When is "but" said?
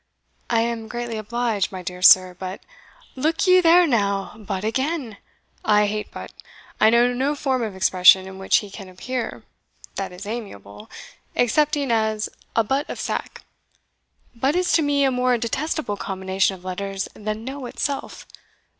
2.39-2.61, 4.35-4.63, 6.09-6.33, 14.33-14.55